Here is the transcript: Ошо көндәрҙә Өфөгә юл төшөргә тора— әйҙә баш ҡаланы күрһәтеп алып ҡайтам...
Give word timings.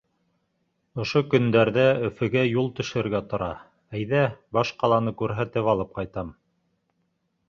Ошо 1.01 1.21
көндәрҙә 1.33 1.83
Өфөгә 2.07 2.41
юл 2.47 2.71
төшөргә 2.79 3.21
тора— 3.33 3.49
әйҙә 3.99 4.23
баш 4.59 4.71
ҡаланы 4.85 5.13
күрһәтеп 5.21 5.71
алып 5.75 5.93
ҡайтам... 5.99 6.33